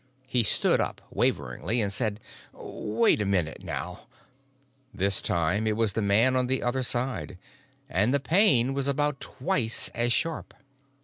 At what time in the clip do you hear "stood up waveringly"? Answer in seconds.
0.41-1.79